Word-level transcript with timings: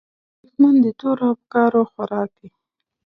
دښمن 0.41 0.75
د 0.85 0.87
تورو 0.99 1.25
افکارو 1.35 1.81
خوراک 1.91 2.29
وي 2.39 2.49